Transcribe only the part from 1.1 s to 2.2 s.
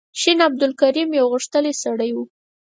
یو غښتلی سړی و.